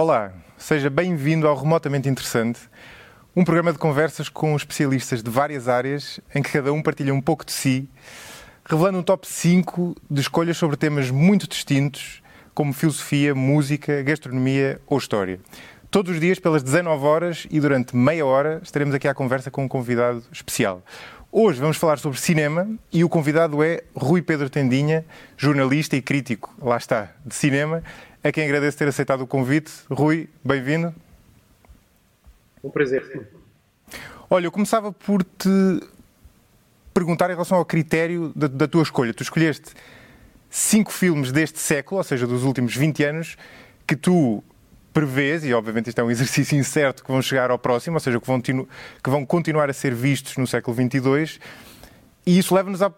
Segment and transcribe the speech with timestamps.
[0.00, 2.60] Olá, seja bem-vindo ao Remotamente Interessante,
[3.34, 7.20] um programa de conversas com especialistas de várias áreas em que cada um partilha um
[7.20, 7.88] pouco de si,
[8.64, 12.22] revelando um top 5 de escolhas sobre temas muito distintos,
[12.54, 15.40] como filosofia, música, gastronomia ou história.
[15.90, 19.64] Todos os dias, pelas 19 horas e durante meia hora, estaremos aqui à conversa com
[19.64, 20.80] um convidado especial.
[21.32, 25.04] Hoje vamos falar sobre cinema e o convidado é Rui Pedro Tendinha,
[25.36, 27.82] jornalista e crítico, lá está, de cinema,
[28.22, 29.72] a quem agradeço ter aceitado o convite.
[29.90, 30.94] Rui, bem-vindo.
[32.62, 33.30] Um prazer.
[34.28, 35.48] Olha, eu começava por te
[36.92, 39.14] perguntar em relação ao critério da, da tua escolha.
[39.14, 39.72] Tu escolheste
[40.50, 43.36] cinco filmes deste século, ou seja, dos últimos 20 anos,
[43.86, 44.42] que tu
[44.92, 48.20] prevês, e obviamente isto é um exercício incerto, que vão chegar ao próximo, ou seja,
[48.20, 51.40] que vão, que vão continuar a ser vistos no século XXII,
[52.26, 52.92] e isso leva-nos a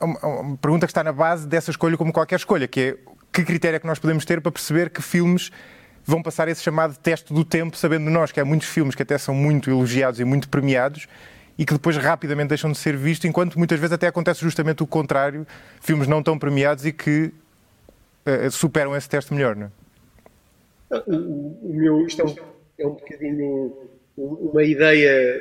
[0.00, 3.76] uma pergunta que está na base dessa escolha, como qualquer escolha, que é que critério
[3.76, 5.50] é que nós podemos ter para perceber que filmes
[6.04, 9.16] vão passar esse chamado teste do tempo, sabendo nós que há muitos filmes que até
[9.16, 11.06] são muito elogiados e muito premiados
[11.56, 14.86] e que depois rapidamente deixam de ser vistos, enquanto muitas vezes até acontece justamente o
[14.86, 15.46] contrário,
[15.80, 17.32] filmes não tão premiados e que
[18.26, 19.70] uh, superam esse teste melhor, não é?
[21.06, 22.34] O, o meu, isto é um,
[22.78, 23.72] é um bocadinho
[24.16, 25.40] uma ideia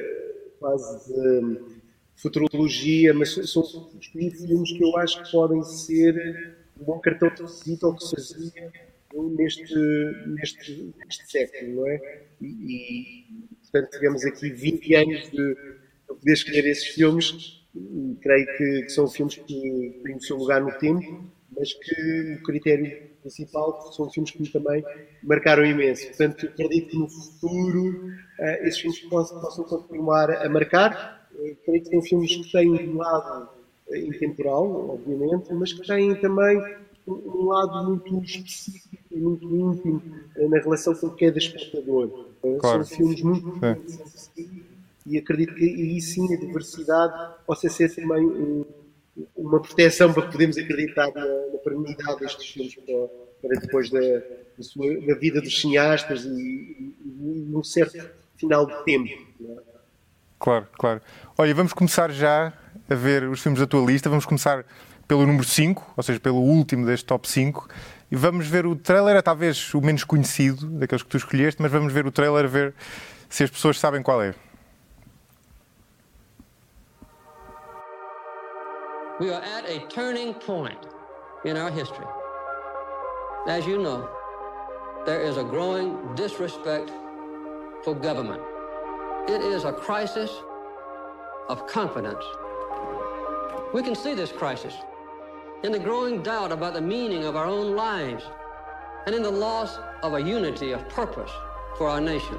[0.60, 1.60] quase de
[2.16, 7.96] futurologia, mas são filmes que eu acho que podem ser bom cartão de visita ao
[7.96, 8.06] que
[9.14, 9.76] neste,
[10.28, 12.24] neste, neste século, não é?
[12.42, 13.26] E, e,
[13.62, 15.56] portanto, tivemos aqui 20 anos de,
[16.08, 20.62] poder escolher esses filmes, e creio que, que, são filmes que têm o seu lugar
[20.62, 21.26] no tempo,
[21.58, 24.84] mas que o critério principal são filmes que também
[25.24, 26.08] marcaram imenso.
[26.08, 28.08] Portanto, acredito que no futuro
[28.40, 31.28] uh, esses filmes possam, possam continuar a marcar.
[31.34, 33.61] Uh, creio que são filmes que têm um lado
[33.98, 36.58] intemporal, obviamente, mas que têm também
[37.08, 40.02] um lado muito específico e muito íntimo
[40.38, 42.28] na relação com cada espectador.
[42.60, 42.86] Claro.
[42.86, 44.32] São filmes muito interessantes
[45.06, 48.66] e acredito que aí sim a diversidade possa ser também um,
[49.36, 53.08] uma proteção para podermos acreditar na, na perenidade destes filmes para,
[53.42, 58.66] para depois da, da, sua, da, vida dos cineastas e, e, e num certo final
[58.66, 59.10] de tempo.
[59.10, 59.62] É?
[60.40, 61.02] Claro, claro.
[61.38, 62.54] Olha, vamos começar já
[62.92, 64.10] a ver os filmes da tua lista.
[64.10, 64.66] Vamos começar
[65.08, 67.68] pelo número 5, ou seja, pelo último deste top 5.
[68.12, 71.72] E vamos ver o trailer, é talvez o menos conhecido daqueles que tu escolheste, mas
[71.72, 72.74] vamos ver o trailer, ver
[73.30, 74.36] se as pessoas sabem qual é.
[79.20, 80.80] We are at a turning point
[81.46, 82.08] in our history.
[83.48, 84.10] As you know,
[85.06, 86.92] there is a growing disrespect
[87.84, 88.42] for government.
[89.30, 90.32] It is a crisis
[91.48, 92.24] of confidence.
[93.74, 94.74] We can see this crisis
[95.64, 98.26] in the growing doubt about the meaning of our own lives
[99.06, 101.32] and in the loss of a unity of purpose
[101.78, 102.38] for our nation.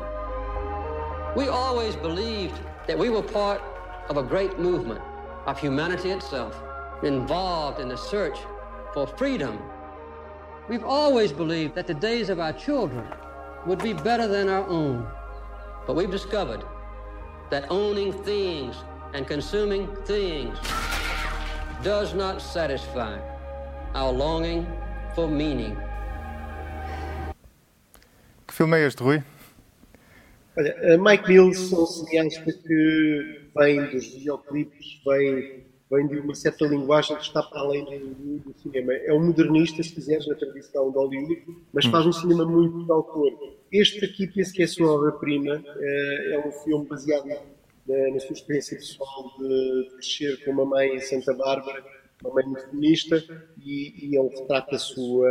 [1.34, 3.62] We always believed that we were part
[4.10, 5.00] of a great movement
[5.46, 6.62] of humanity itself
[7.02, 8.38] involved in the search
[8.92, 9.58] for freedom.
[10.68, 13.06] We've always believed that the days of our children
[13.66, 15.08] would be better than our own.
[15.86, 16.62] But we've discovered
[17.48, 18.76] that owning things
[19.14, 20.58] and consuming things
[21.82, 23.18] does not satisfy
[23.94, 24.66] our longing
[25.14, 25.76] for meaning.
[28.46, 29.22] Que filme é este, Rui?
[30.56, 37.14] Olha, Mike Mills são cineastas que vêm dos videoclipes, vêm vem de uma certa linguagem
[37.16, 38.94] que está para além do, do, cinema.
[38.94, 42.90] É um modernista, se quiseres, na tradição de Hollywood, mas faz um cinema muito de
[42.90, 43.30] autor.
[43.70, 45.62] Este aqui penso que é a sua obra-prima.
[45.78, 47.26] É, é um filme baseado
[47.86, 51.84] na, sua experiência pessoal de, crescer com uma mãe em Santa Bárbara,
[52.24, 53.22] uma mãe muito feminista,
[53.60, 55.30] e, e é um retrato da sua,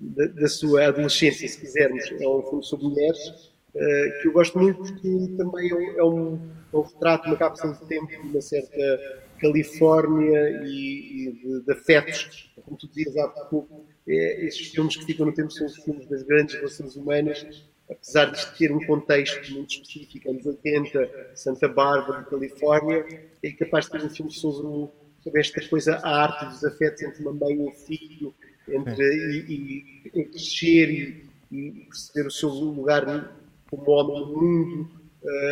[0.00, 2.10] da, da, sua adolescência, se quisermos.
[2.20, 6.04] É um filme sobre mulheres, uh, que eu gosto muito porque também é um, é
[6.04, 12.50] um, é retrato, uma cápsula de tempo, uma certa Califórnia e, e de, de, afetos,
[12.64, 16.06] como tu dizias há pouco, é, esses filmes que ficam no tempo são os filmes
[16.06, 17.46] das grandes relações humanas,
[17.90, 23.06] apesar de ter um contexto muito específico, anos 80, Santa Bárbara, Califórnia,
[23.42, 24.90] é capaz de ter um filme sobre,
[25.22, 28.34] sobre esta coisa, a arte dos afetos entre uma mãe e um filho,
[28.68, 29.04] entre
[29.48, 33.34] e, e, crescer e, e perceber o seu lugar
[33.70, 34.90] como homem no mundo,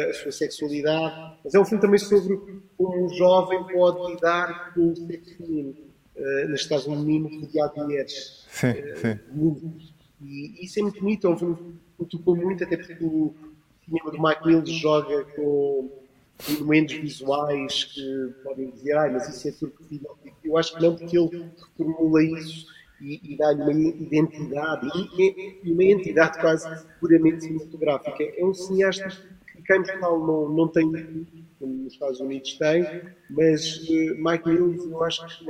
[0.09, 2.39] a sua sexualidade, mas é um filme também sobre
[2.77, 5.75] como um jovem pode lidar com o sexo feminino.
[6.17, 8.47] Uh, neste caso, um menino rodeado de mulheres.
[8.49, 9.93] Sim, uh, sim.
[10.23, 11.81] E isso é muito bonito, é um filme
[12.11, 13.35] tocou muito, até porque o
[13.85, 15.91] cinema do Mike Mills joga com
[16.49, 19.73] elementos visuais que podem dizer, ah, mas isso é tudo
[20.43, 22.67] Eu acho que não, porque ele reformula isso
[23.01, 24.89] e, e dá-lhe uma identidade,
[25.19, 26.69] e, e, uma entidade quase
[26.99, 28.23] puramente cinematográfica.
[28.23, 31.27] É um cineasta que cá em Portugal não, não tem,
[31.59, 32.85] como nos Estados Unidos tem,
[33.31, 35.49] mas uh, Mike Mills, eu acho que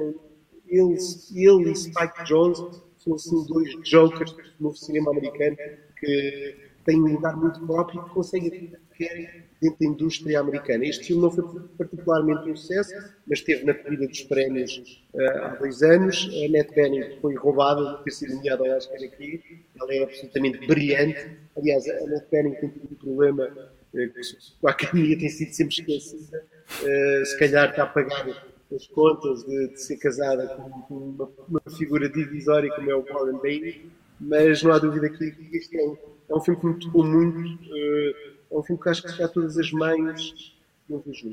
[0.69, 0.99] ele,
[1.35, 2.59] ele e Spike Jones
[2.99, 5.57] são assim dois jokers no cinema americano
[5.99, 9.29] que têm um lugar muito próprio e que conseguem querem
[9.61, 10.85] dentro da indústria americana.
[10.85, 11.45] Este filme não foi
[11.77, 12.93] particularmente um sucesso,
[13.27, 16.31] mas esteve na corrida dos prémios uh, há dois anos.
[16.33, 19.43] A Annette Bening foi roubada de ter sido nomeada ao Oscar aqui.
[19.81, 21.39] Ela é absolutamente brilhante.
[21.57, 26.45] Aliás, a Annette Bening tem tido um problema uh, a academia tem sido sempre esquecida.
[26.83, 30.49] Uh, se calhar está a pagar as contas de, de ser casada
[30.89, 35.25] com, uma, uma, figura divisória como é o Warren Beatty, mas não há dúvida que
[35.53, 35.97] este é um,
[36.29, 37.39] é um filme que me tocou muito.
[37.39, 40.55] Uh, é um filme que acho que está todas as mães
[40.89, 41.31] não vejo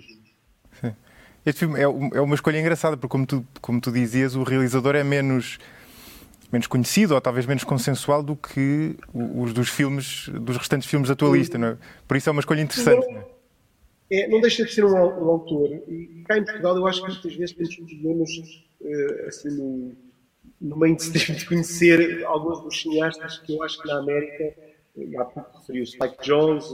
[1.45, 4.95] Este filme é, é uma escolha engraçada, porque como tu, como tu dizias, o realizador
[4.95, 5.57] é menos
[6.51, 11.15] menos conhecido ou talvez menos consensual do que os dos filmes dos restantes filmes da
[11.15, 11.77] tua lista, não é?
[12.05, 13.07] Por isso é uma escolha interessante.
[13.07, 13.25] Não, é?
[14.11, 15.69] é, não deixa de ser um, um, autor.
[15.87, 18.29] E cá em Portugal eu acho que muitas vezes temos problemas
[18.81, 19.95] uh, assim, no,
[20.61, 24.55] no mainstream de conhecer alguns dos cineastas que eu acho que na América
[25.17, 26.65] há pouco referi o Spike Jones,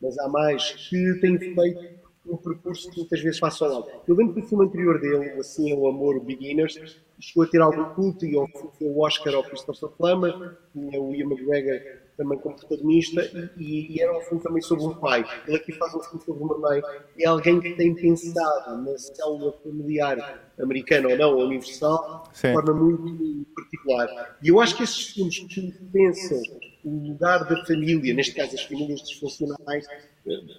[0.00, 3.88] mas há mais, que têm feito um percurso que muitas vezes passa ao lado.
[4.06, 7.60] Eu lembro que o filme anterior dele, assim é o Amor Beginners, chegou a ter
[7.60, 11.80] algum culto e o Oscar ao Christopher Plummer, tinha o Ian McGregor
[12.20, 15.24] também como protagonista e, e, era um filme também sobre um pai.
[15.48, 16.82] Ele aqui faz um filme sobre uma mãe.
[17.18, 22.48] É alguém que tem pensado na célula familiar americana ou não, universal, Sim.
[22.48, 24.36] de forma muito particular.
[24.42, 26.42] E eu acho que esses filmes que pensam
[26.84, 29.86] o lugar da família, neste caso as famílias disfuncionais,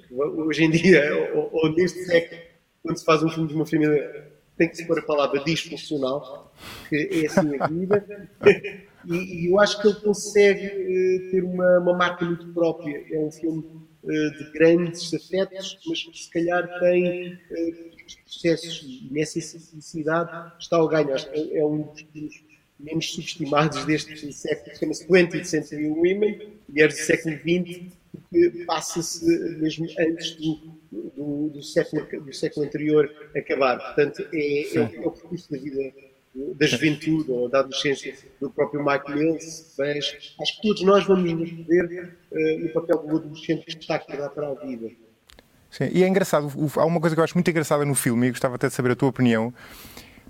[0.10, 2.42] hoje em dia, ou, ou neste século,
[2.82, 4.31] quando se faz um filme de uma família,
[4.62, 6.54] tem que se pôr a palavra disfuncional,
[6.88, 8.30] que é assim a vida.
[9.06, 13.04] e, e, eu acho que ele consegue uh, ter uma, uma, marca muito própria.
[13.12, 13.66] É um filme
[14.04, 17.92] uh, de grandes afetos, mas que se calhar tem uh,
[18.24, 21.12] processos e nessa simplicidade está o ganho.
[21.12, 22.44] Acho que é, é um dos
[22.80, 27.92] menos subestimados deste século, chama-se 20th Century Women, mulheres do século XX,
[28.30, 29.26] que passa-se
[29.58, 30.81] mesmo antes do,
[31.22, 33.78] do, do, século, do século anterior acabar.
[33.78, 35.94] Portanto, é, é, é o percurso da vida
[36.34, 41.32] da juventude ou da adolescência do próprio Mike Mills, mas acho que todos nós vamos
[41.34, 44.90] nos ver uh, no papel do adolescente que está a acordar para a vida.
[45.70, 48.30] Sim, e é engraçado, há uma coisa que eu acho muito engraçada no filme, e
[48.32, 49.54] gostava até de saber a tua opinião.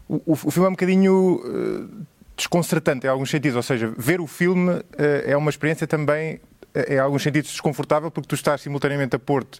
[0.10, 2.06] O, o, o filme é um bocadinho uh,
[2.36, 4.84] desconcertante em alguns sentidos, ou seja, ver o filme uh,
[5.24, 6.36] é uma experiência também,
[6.76, 9.60] uh, em alguns sentidos, desconfortável, porque tu estás simultaneamente a pôr-te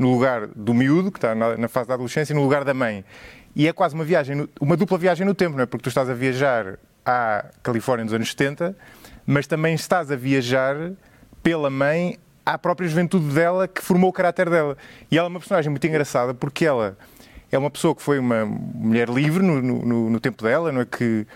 [0.00, 3.04] no lugar do miúdo, que está na, na, fase da adolescência, no lugar da mãe.
[3.54, 5.66] E é quase uma viagem, uma dupla viagem no tempo, não é?
[5.66, 8.74] Porque tu estás a viajar à Califórnia nos anos 70,
[9.26, 10.92] mas também estás a viajar
[11.42, 14.74] pela mãe à própria juventude dela que formou o caráter dela.
[15.10, 16.96] E ela é uma personagem muito engraçada porque ela
[17.52, 20.86] é uma pessoa que foi uma mulher livre no, no, no tempo dela, não é?
[20.86, 21.26] Que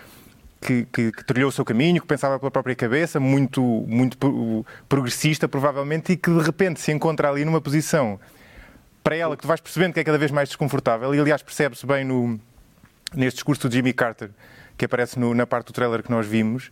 [0.65, 5.47] que, que, que, trilhou o seu caminho, que pensava pela própria cabeça, muito, muito progressista,
[5.47, 8.19] provavelmente, e que de repente se encontra ali numa posição
[9.05, 11.13] para ela que tu vais percebendo que é cada vez mais desconfortável.
[11.13, 12.39] E aliás, percebe-se bem no,
[13.13, 14.31] neste discurso do Jimmy Carter,
[14.75, 16.71] que aparece no, na parte do trailer que nós vimos.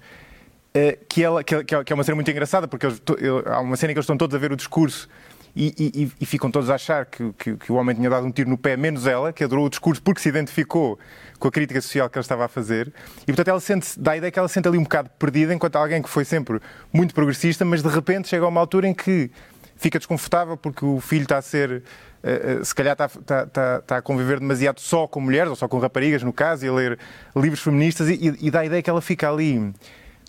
[0.76, 3.00] Uh, que, ela, que, é uma cena muito engraçada, porque eles,
[3.46, 5.08] há uma cena em que eles estão todos a ver o discurso
[5.56, 8.32] e, e, e, ficam todos a achar que, que, que, o homem tinha dado um
[8.32, 10.98] tiro no pé, menos ela, que adorou o discurso porque se identificou
[11.38, 12.92] com a crítica social que ele estava a fazer.
[13.22, 15.76] E, portanto, ela sente dá a ideia que ela sente ali um bocado perdida, enquanto
[15.76, 16.60] alguém que foi sempre
[16.92, 19.30] muito progressista, mas de repente chega a uma altura em que
[19.76, 21.84] fica desconfortável porque o filho está a ser.
[22.24, 25.68] Uh, se calhar está, está, está, está, a conviver demasiado só com mulheres, ou só
[25.68, 26.98] com raparigas, no caso, e a ler
[27.36, 29.74] livros feministas, e, e dá a ideia que ela fica ali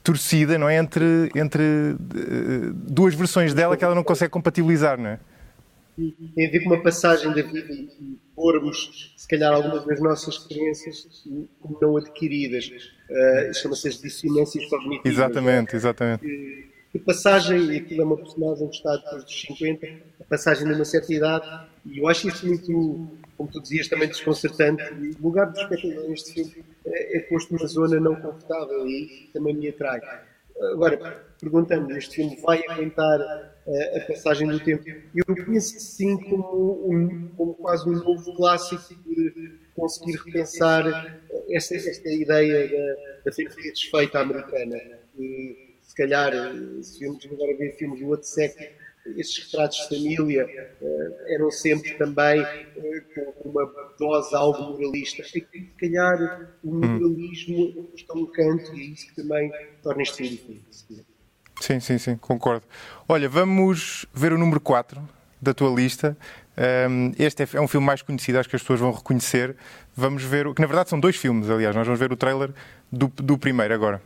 [0.03, 0.77] torcida, não é?
[0.77, 5.19] Entre, entre uh, duas versões dela que ela não consegue compatibilizar, não é?
[6.35, 10.35] Tem a ver com uma passagem da vida e pormos, se calhar, algumas das nossas
[10.35, 11.07] experiências
[11.61, 12.67] como não adquiridas.
[12.67, 15.13] Uh, Chama-se as dissonâncias cognitivas.
[15.13, 16.21] Exatamente, exatamente.
[16.21, 19.87] Que, passagem, e aquilo é uma personagem que está depois dos 50,
[20.21, 24.09] a passagem de uma certa idade, e eu acho isso muito, como tu dizias, também
[24.09, 24.83] desconcertante.
[25.21, 29.55] O lugar do espectador neste filme é, é posto numa zona não confortável e também
[29.55, 30.01] me atrai.
[30.73, 34.85] Agora, perguntando, este filme vai aguentar uh, a passagem do tempo?
[35.15, 40.87] Eu penso que sim, como, um, como quase um novo clássico de conseguir repensar
[41.51, 44.81] esta, esta ideia da, da família desfeita americana.
[45.19, 45.64] E,
[45.95, 46.33] se calhar,
[46.83, 48.67] se vimos agora ver filmes do outro século,
[49.17, 50.45] esses retratos de família
[50.81, 55.23] uh, eram sempre também uh, com uma dose algo moralista.
[55.23, 55.41] Se
[55.79, 61.07] calhar o moralismo está um canto e é isso que também torna este filme diferente.
[61.61, 62.67] Sim, sim, sim, concordo.
[63.09, 65.01] Olha, vamos ver o número 4
[65.41, 66.17] da tua lista.
[67.17, 69.55] Este é, é, um filme mais conhecido, acho que as pessoas vão reconhecer.
[69.95, 72.51] Vamos ver, que na verdade são dois filmes, aliás, nós vamos ver o trailer
[72.91, 74.03] do, do primeiro agora.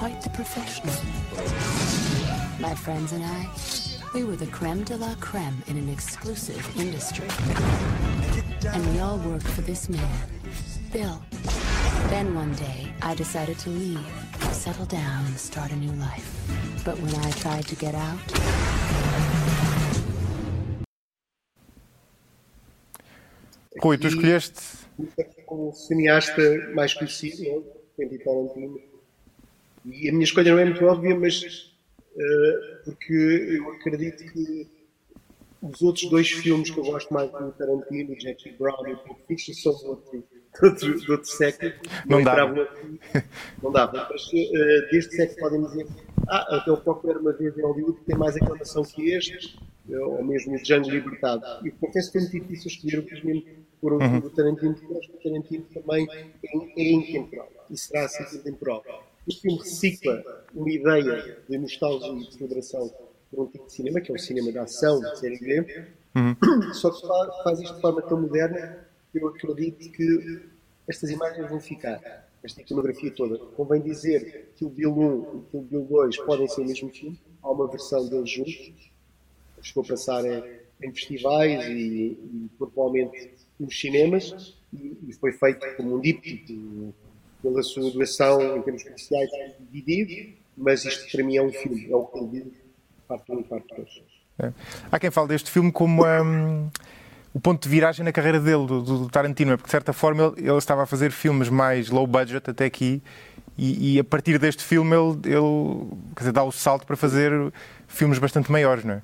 [0.00, 0.94] Quite the professional.
[2.58, 3.46] My friends and I,
[4.14, 7.28] we were the creme de la creme in an exclusive industry.
[8.66, 10.24] And we all worked for this man,
[10.90, 11.20] Bill.
[12.08, 14.00] Then one day, I decided to leave,
[14.52, 16.28] settle down, and start a new life.
[16.82, 18.20] But when I tried to get out,
[23.84, 24.62] Rui, tu escolheste.
[25.46, 26.42] Como cineasta
[26.74, 27.64] mais conhecido, não?
[27.96, 28.89] Quentin Tarantino.
[29.84, 31.42] E a minha escolha não é muito óbvia, mas
[32.14, 34.68] uh, porque eu acredito que
[35.62, 39.54] os outros dois filmes que eu gosto mais do Tarantino, Jackie Brown e Pulp Fiction,
[39.54, 41.72] são de outro, de outro, século.
[42.06, 42.68] Não, dava.
[43.62, 44.08] não dava.
[44.10, 45.86] Mas uh, deste século podem dizer
[46.28, 49.58] ah, até o próprio Era uma vez em Hollywood que tem mais aclamação que este,
[49.88, 51.44] ou mesmo o Django Libertado.
[51.66, 53.44] E confesso que foi muito difícil escolher o que mesmo
[53.80, 54.20] por um uhum.
[54.20, 58.84] do Tarantino, porque acho que o Tarantino também é, é intemporal e será sempre intemporal.
[59.30, 62.92] Este filme recicla uma ideia de nostalgia e de celebração
[63.30, 66.74] por um tipo de cinema, que é o cinema de ação, de série B, uhum.
[66.74, 67.06] só que
[67.44, 70.42] faz isto de forma tão moderna que eu acredito que
[70.88, 73.38] estas imagens vão ficar, esta iconografia toda.
[73.38, 76.88] Convém dizer que o Bill 1 e que o Bill 2 podem ser o mesmo
[76.88, 78.90] filme, há uma versão deles juntos,
[79.62, 80.42] chegou a passar em,
[80.82, 86.92] em festivais e, e provavelmente nos cinemas, e, e foi feito como um díptico
[87.42, 89.30] pela sua duração em termos comerciais
[89.60, 92.52] dividido, mas isto para mim é um filme, é o que eu digo
[93.08, 94.02] parte 1 e parte 2.
[94.38, 94.52] É.
[94.90, 96.70] Há quem fale deste filme como um,
[97.34, 100.34] o ponto de viragem na carreira dele, do, do Tarantino, é porque de certa forma
[100.36, 103.02] ele, ele, estava a fazer filmes mais low budget até aqui
[103.58, 107.32] e, e a partir deste filme ele, ele quer dizer, dá o salto para fazer
[107.86, 109.02] filmes bastante maiores, não é?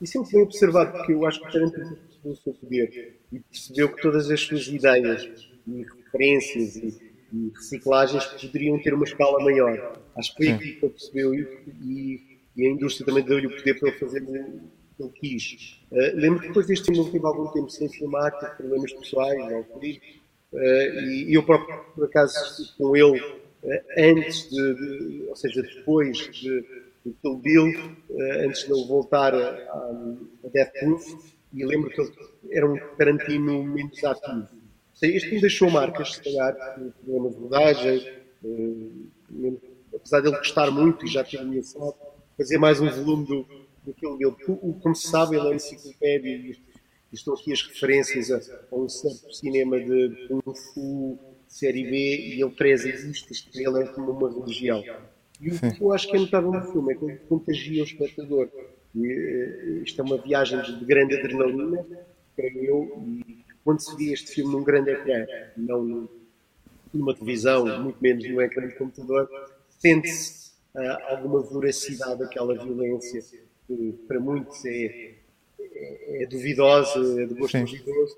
[0.00, 3.40] Isso sempre foi observado, porque eu acho que o Tarantino percebeu o seu poder e
[3.40, 7.05] percebeu que todas as suas ideias e referências e,
[7.36, 10.00] e reciclagens poderiam ter uma escala maior.
[10.16, 13.78] Acho que foi que ele percebeu isso e e a indústria também deu-lhe o poder
[13.78, 15.78] para ele fazer o que ele quis.
[15.92, 19.52] Uh, lembro que depois deste filme ele teve algum tempo sem filmar, teve problemas pessoais,
[19.52, 20.02] alcoolismo,
[20.52, 25.62] uh, e, e eu próprio, por acaso, com ele uh, antes de, de, ou seja,
[25.62, 26.86] depois de,
[27.22, 27.66] Kill Bill,
[28.10, 32.10] uh, antes de ele voltar a, a, Death Proof, e lembro que ele
[32.50, 34.48] era um Tarantino menos ativo.
[35.02, 36.54] Me deixou marcas, se calhar,
[37.04, 38.12] problemas de rodagem,
[39.94, 41.94] apesar dele gostar muito e já ter ameaçado,
[42.36, 44.36] fazer mais um volume do, Kill Bill.
[44.82, 46.56] Como se sabe, ele é enciclopédia e
[47.12, 48.40] estão aqui as referências a,
[48.72, 53.82] a um certo cinema de Kung Fu, série B, e ele preza isto, isto ele
[53.82, 54.82] é como uma religião.
[55.40, 57.86] E o que eu acho que é notável no filme é que ele contagia o
[57.86, 58.48] espectador.
[58.94, 61.86] E, eh, isto é uma viagem de grande adrenalina,
[62.34, 63.35] creio eu, e
[63.66, 66.08] quando se vê este filme num grande ecrã, não
[66.94, 69.28] numa televisão, muito menos no ecrã de computador,
[69.80, 73.20] sente-se uh, alguma voracidade daquela violência
[73.66, 75.16] que para muitos é,
[75.58, 78.16] é, é duvidosa, é de gosto duvidoso.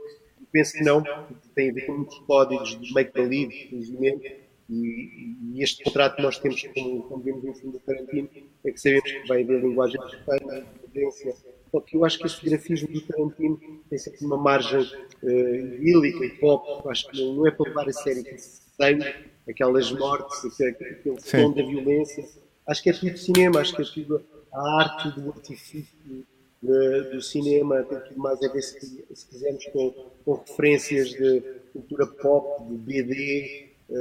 [0.53, 4.37] Penso que não, porque tem a ver com muitos códigos de make-believe, infelizmente,
[4.69, 8.29] e, e, este contrato que nós temos, como, como vemos no filme do Tarantino,
[8.67, 11.58] é que sabemos que vai haver linguagem de respeito, violência.
[11.71, 16.25] Só que eu acho que este grafismo do Tarantino tem sempre uma margem uh, idílica
[16.25, 19.15] e pop, acho que não é para levar a sério que sangue,
[19.49, 22.25] aquelas mortes, aquele som da violência,
[22.69, 24.23] Acho que é tudo cinema, acho que é tudo
[24.53, 26.27] a arte do artifício
[26.63, 29.91] do cinema, tem tudo mais a ver, se, se quisermos, com,
[30.23, 31.41] com, referências de
[31.73, 33.95] cultura pop, de BD, eh,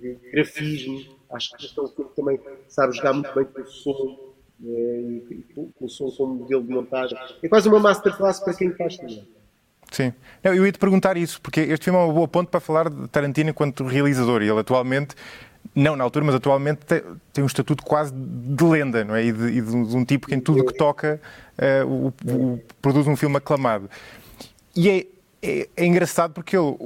[0.00, 1.04] de grafismo.
[1.30, 4.21] Acho que que também sabe jogar muito bem com o som, eh,
[4.62, 7.18] e com o som como modelo de montagem.
[7.42, 9.26] É quase uma masterclass para quem faz cinema.
[9.90, 10.12] Sim.
[10.42, 13.08] Eu ia te perguntar isso, porque este filme é uma boa ponte para falar de
[13.08, 15.14] Tarantino enquanto realizador e ele atualmente
[15.74, 16.80] não na altura, mas atualmente
[17.32, 19.24] tem, um estatuto quase de lenda, não é?
[19.24, 21.20] E de, e de um tipo que em tudo que toca
[21.58, 23.88] uh, o, o, produz um filme aclamado.
[24.74, 25.06] E é,
[25.42, 26.76] é, é engraçado porque ele,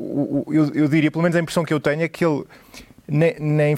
[0.49, 2.45] eu, eu, diria, pelo menos a impressão que eu tenho é que ele
[3.09, 3.77] nem, nem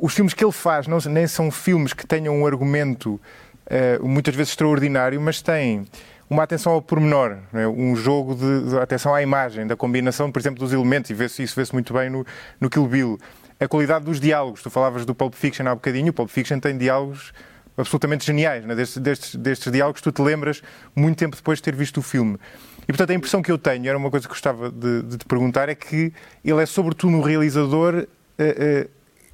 [0.00, 3.20] os filmes que ele faz não, nem são filmes que tenham um argumento
[3.66, 5.86] uh, muitas vezes extraordinário, mas têm
[6.30, 7.66] uma atenção ao pormenor, é?
[7.68, 11.26] um jogo de, de, atenção à imagem, da combinação, por exemplo, dos elementos, e vê
[11.26, 12.24] isso vê-se muito bem no,
[12.58, 13.18] no Kill Bill
[13.60, 14.62] a qualidade dos diálogos.
[14.62, 17.32] Tu falavas do Pulp Fiction há bocadinho, o Pulp Fiction tem diálogos
[17.76, 18.74] absolutamente geniais, né?
[18.74, 20.62] destes, destes, destes diálogos tu te lembras
[20.94, 22.38] muito tempo depois de ter visto o filme.
[22.82, 25.24] E portanto a impressão que eu tenho, era uma coisa que gostava de, de te
[25.24, 26.12] perguntar, é que
[26.44, 28.90] ele é sobretudo um realizador uh, uh,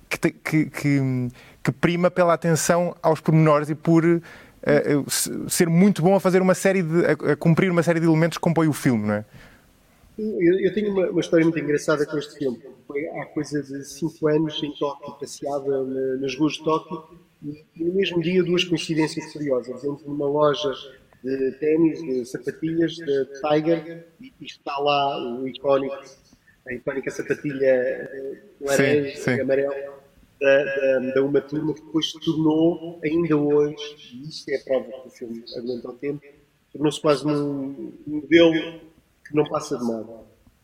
[0.08, 1.00] que, que, que,
[1.62, 6.54] que, prima pela atenção aos pormenores e por uh, ser muito bom a fazer uma
[6.54, 7.04] série de.
[7.04, 9.24] A, a, cumprir uma série de elementos que compõem o filme, não é?
[10.18, 12.60] Eu, eu tenho uma, uma, história muito engraçada com este filme.
[12.86, 15.84] Foi há coisa de 5 anos em Tóquio, passeada
[16.20, 19.84] nas ruas de Tóquio, e, e no mesmo dia duas coincidências curiosas.
[19.84, 20.72] Entro numa loja
[21.22, 25.96] de ténis, de sapatilhas, de Tiger, e está lá o icónico,
[26.66, 29.97] a icónica sapatilha eh, laranja e amarela
[30.40, 34.64] da, da, da, uma turma que depois se tornou, ainda hoje, e isto é a
[34.64, 36.22] prova que o filme aguenta tempo,
[36.72, 38.80] tornou-se quase um modelo
[39.26, 40.12] que não passa de moda.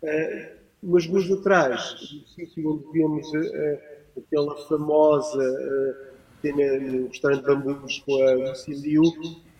[0.02, 6.14] Uh, umas ruas atrás, no sítio onde vimos uh, aquela famosa uh,
[6.52, 9.00] no restaurante Bambus com a Lucille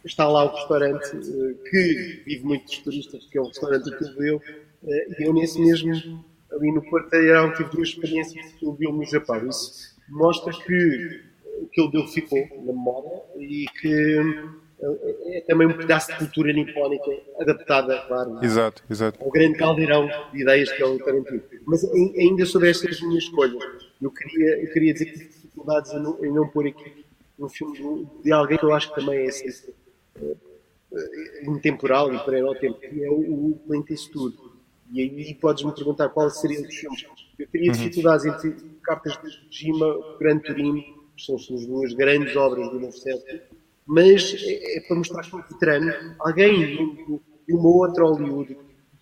[0.04, 4.14] está lá o restaurante uh, que vive muitos turistas, que é o restaurante que ele
[4.14, 8.92] deu, uh, e eu nesse mesmo, ali no quarteirão, tive duas experiências que ele deu
[8.92, 9.49] no Japão.
[9.49, 11.23] Isso mostra que
[11.61, 16.18] o que ele deu ficou na memória e que uh, é também um pedaço de
[16.18, 19.23] cultura nipónica adaptada, claro, exato, exato.
[19.23, 21.42] ao grande caldeirão de ideias que é o Tarantino.
[21.66, 23.62] Mas ainda sobre estas minhas escolhas,
[24.00, 27.04] eu queria, eu queria dizer que tive dificuldades em não, em não pôr aqui
[27.38, 29.49] um filme de alguém que eu acho que também é assim,
[30.16, 30.37] uh,
[31.44, 34.37] intemporal e para o tempo, que é o, o Clint Eastwood.
[34.92, 37.04] E aí podes-me perguntar qual seria os filmes.
[37.38, 37.76] Eu teria uhum.
[37.76, 40.82] dificuldades entre Cartas de Jima, Gran Turino,
[41.16, 43.40] que são as duas grandes obras do novo século,
[43.86, 48.56] mas é, é, para mostrar que um veterano, alguém de uma outra Hollywood,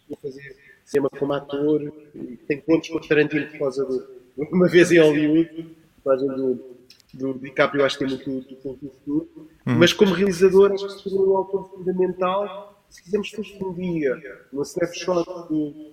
[0.08, 4.68] que fazer cinema como ator, que tem pontos com o Tarantino por causa de uma
[4.68, 6.76] vez em Hollywood, fazem do,
[7.14, 9.28] do DiCaprio acho que tem muito do conteúdo,
[9.66, 9.78] uhum.
[9.78, 14.62] mas como realizador acho que seria um autor fundamental se quisermos fazer um dia um
[14.62, 15.92] snapshot do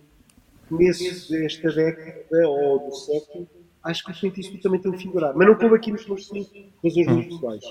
[0.70, 3.48] começo desta década ou do século,
[3.84, 6.52] acho que o Eastwood também tem um figurado, mas não como aqui nos meus cinco
[6.84, 7.64] razões muito pessoais.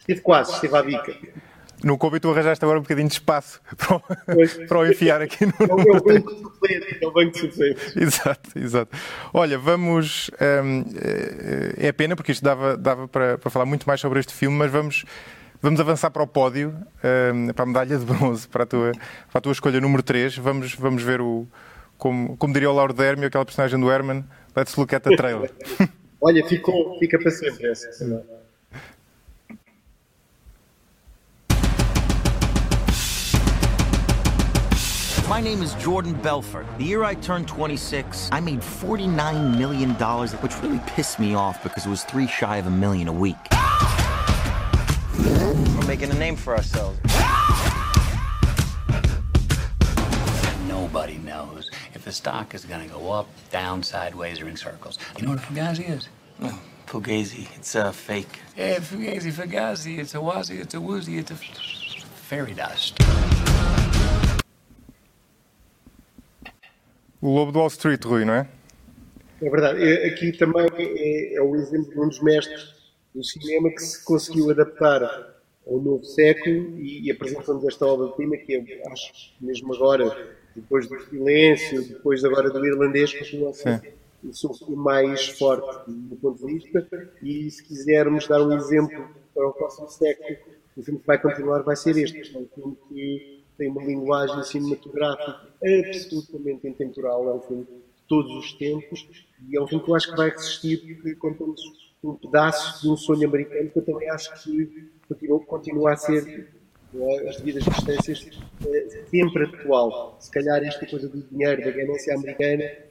[0.00, 1.16] Esteve quase, esteve à bica.
[1.84, 4.00] No Kobe tu arranjaste agora um bocadinho de espaço para o,
[4.66, 5.52] para o enfiar aqui no.
[5.60, 7.80] É o banco de suplente, é o banco de suplente.
[7.96, 8.96] Exato, exato.
[9.32, 10.30] Olha, vamos.
[10.40, 10.84] Um,
[11.80, 14.56] é, é pena, porque isto dava, dava para, para falar muito mais sobre este filme,
[14.56, 15.04] mas vamos.
[15.60, 16.72] Vamos avançar para o pódio,
[17.34, 20.38] um, para a medalha de bronze, para a tua, para a tua escolha número 3.
[20.38, 21.48] Vamos, vamos ver o.
[21.98, 24.24] Como, como diria o Lauro Dermio, aquela personagem do Herman,
[24.56, 25.50] let's look at the trailer.
[26.20, 27.88] Olha, ficou, fica para sempre essa.
[35.28, 36.66] My name is Jordan Belfort.
[36.78, 39.90] The year I turned 26, I made $49 million,
[40.40, 43.36] which really pissed me off because it was three shy of a million a week.
[45.18, 46.98] We're making a name for ourselves.
[50.66, 51.67] Nobody knows if
[52.08, 54.98] the stock is going to go up, down, sideways, or in circles.
[55.18, 56.08] You know what a Fugazi is?
[56.40, 57.46] Oh, Fugazi.
[57.54, 58.34] It's a uh, fake.
[58.56, 59.98] Yeah, Fugazi, Fugazi.
[59.98, 62.98] It's a wazi, it's a woozy, it's a fairy dust.
[67.20, 68.48] O Lobo de Wall Street, Rui, não é?
[69.42, 70.06] É verdade.
[70.06, 72.72] Aqui também é, é o exemplo de um dos mestres
[73.14, 75.02] do cinema que se conseguiu adaptar
[75.66, 81.00] ao novo século e, e apresentando esta obra-prima que eu acho mesmo agora, depois do
[81.04, 83.80] silêncio, depois agora do irlandês, continua a ser
[84.66, 86.86] o mais forte do ponto de vista.
[87.22, 90.36] E se quisermos dar um exemplo para o próximo século,
[90.76, 92.36] o filme que vai continuar vai ser este.
[92.36, 98.32] É um filme que tem uma linguagem cinematográfica absolutamente intemporal, é um filme de todos
[98.32, 99.06] os tempos.
[99.48, 101.60] E é um filme que eu acho que vai resistir porque contamos
[102.02, 106.57] um pedaço de um sonho americano que eu também acho que continua, continua a ser
[107.28, 108.28] as devidas distâncias
[108.66, 110.16] é, sempre atual.
[110.20, 112.86] Se calhar esta coisa do dinheiro, da ganância americana, é,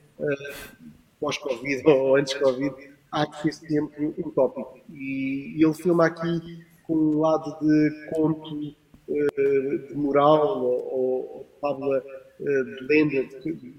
[1.20, 2.74] pós-Covid ou antes-Covid,
[3.12, 4.80] há que ser sempre um tópico.
[4.94, 8.76] E ele filma aqui com um lado de conto
[9.10, 12.04] eh, de moral ou, fábula
[12.40, 13.30] eh, de lenda,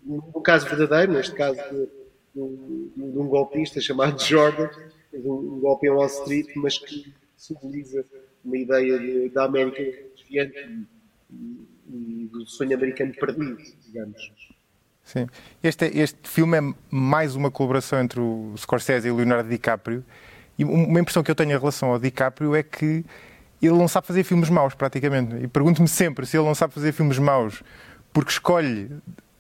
[0.07, 1.87] um caso verdadeiro, neste caso de,
[2.35, 2.41] de,
[3.19, 4.71] um golpista chamado Jordan,
[5.15, 8.05] um golpe em Wall Street, mas que simboliza
[8.45, 9.83] uma ideia de, da América
[10.17, 10.87] desviante
[11.31, 14.33] e, e, do sonho americano perdido, digamos.
[15.03, 15.27] Sim.
[15.63, 20.05] Este, este filme é mais uma colaboração entre o Scorsese e o Leonardo DiCaprio.
[20.59, 23.05] E uma impressão que eu tenho em relação ao DiCaprio é que
[23.63, 25.35] ele não sabe fazer filmes maus, praticamente.
[25.37, 27.63] E pergunto-me sempre se ele não sabe fazer filmes maus
[28.13, 28.91] porque escolhe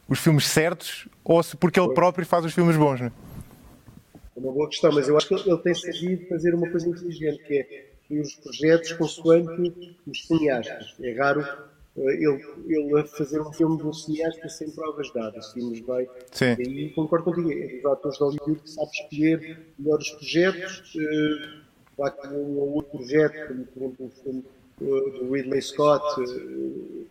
[0.08, 3.00] os filmes certos ou se porque ele próprio faz os filmes bons.
[3.00, 3.12] Não é?
[4.36, 7.42] é uma boa questão, mas eu acho que ele tem sabido fazer uma coisa inteligente,
[7.44, 10.94] que é e os projetos consoante os cineastas.
[11.00, 11.40] É raro
[11.96, 16.08] uh, ele, ele fazer um filme de um cineasta sem provas dadas, se nos vai.
[16.32, 16.52] Sim.
[16.58, 20.94] E concordo contigo, é dos atores de Hollywood que sabe escolher melhores projetos.
[20.94, 21.68] Uh,
[21.98, 24.44] Claro que um ou outro projeto, como por exemplo o filme
[24.82, 27.06] uh, do Ridley Scott, uh,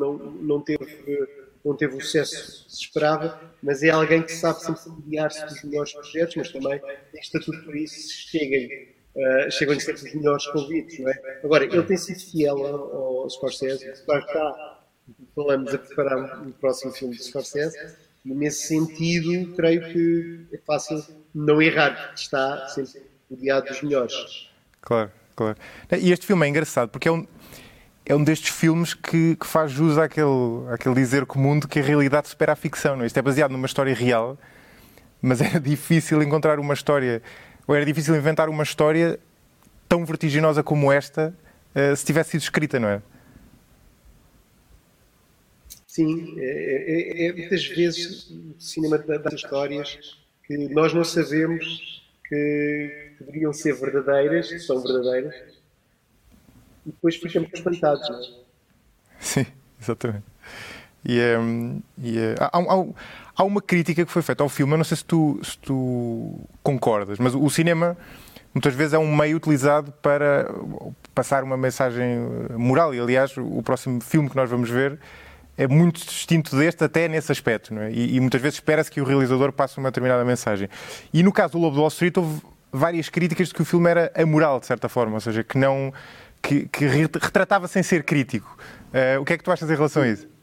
[0.00, 1.28] não, não, teve,
[1.62, 5.62] não teve o sucesso que se esperava, mas é alguém que sabe sempre guiar-se dos
[5.64, 6.80] melhores projetos, mas também
[7.12, 11.40] tem estatuto para isso, cheguem, uh, chegam-lhe sempre os melhores convites, não é?
[11.42, 14.80] Agora, ele tem sido fiel ao, ao Scorsese, claro está,
[15.34, 17.76] falamos a preparar um próximo filme de Scorsese,
[18.24, 24.50] e nesse sentido, creio que é fácil não errar, porque está sempre rodeado dos melhores.
[24.80, 25.58] Claro, claro.
[26.00, 27.26] E este filme é engraçado porque é um,
[28.06, 30.26] é um destes filmes que, que faz jus àquele,
[30.70, 32.96] àquele dizer comum de que a realidade supera a ficção.
[32.96, 33.04] Não?
[33.04, 33.06] é?
[33.06, 34.38] Isto é baseado numa história real,
[35.20, 37.22] mas era difícil encontrar uma história,
[37.66, 39.18] ou era difícil inventar uma história
[39.88, 41.34] tão vertiginosa como esta
[41.74, 43.02] uh, se tivesse sido escrita, não é?
[45.86, 53.14] Sim, é, é, é muitas vezes o cinema das histórias que nós não sabemos que
[53.20, 55.34] deveriam ser verdadeiras, que são verdadeiras,
[56.84, 58.44] e depois ficamos espantados, não é?
[59.20, 59.46] Sim,
[59.80, 60.24] exatamente.
[61.04, 62.84] E, um, e uh, há, há,
[63.36, 66.38] há, uma crítica que foi feita ao filme, eu não sei se tu, se tu
[66.62, 67.96] concordas, mas o cinema
[68.52, 70.48] muitas vezes é um meio utilizado para
[71.14, 72.18] passar uma mensagem
[72.56, 74.98] moral, e aliás, o próximo filme que nós vamos ver
[75.56, 77.90] é muito distinto deste, até nesse aspecto, é?
[77.90, 80.68] e, e, muitas vezes espera-se que o realizador passe uma determinada mensagem.
[81.12, 82.42] E no caso do Lobo de Wall Street, houve
[82.72, 85.92] várias críticas de que o filme era amoral, de certa forma, ou seja, que não.
[86.42, 88.56] que, que retratava sem ser crítico.
[88.92, 90.33] Uh, o que é que tu achas em relação a isso?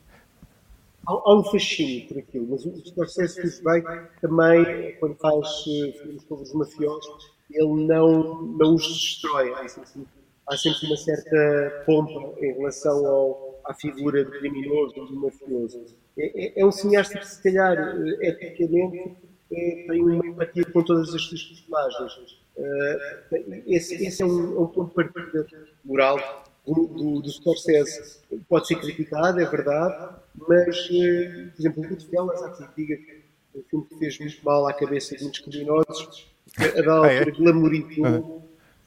[1.08, 3.84] Há, há um fascínio por aquilo, mas o Scorsese fez bem
[4.22, 9.52] também, quando faz uh, filmes sobre os mafiosos, ele não, não os destrói.
[9.54, 10.08] Há sempre,
[10.48, 15.86] há sempre uma certa pompa em relação ao, à figura do criminoso, do mafioso.
[16.18, 19.16] É, é, é um cineasta que, se calhar, eh, eticamente,
[19.52, 22.40] é, tem uma empatia com todas as suas personagens.
[22.58, 25.48] Uh, esse, esse, é um, é um ponto de partida
[25.86, 28.20] moral do, do, do Scorsese.
[28.48, 30.16] Pode ser criticado, é verdade,
[30.48, 33.22] mas, uh, por exemplo, o Goodfellas, há quem diga que
[33.56, 37.10] é um filme que fez muito mal à cabeça de muitos criminosos, a da altura
[37.10, 37.32] ah, é?
[37.32, 38.42] glamorizou.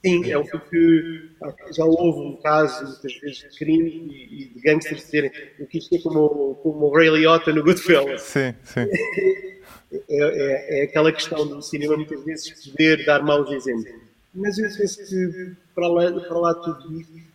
[0.04, 1.30] Sim, é um filme que
[1.74, 5.78] já houve um caso, muitas vezes, de crime e, e de gangsters dizerem o que
[5.78, 8.20] isto é como, como o Ray Liotta no Goodfellas.
[8.20, 8.80] Sim, sim.
[8.84, 13.94] é, é, é, aquela questão do cinema muitas vezes poder dar maus exemplos.
[14.34, 17.33] Mas eu penso que para lá, para lá tudo isso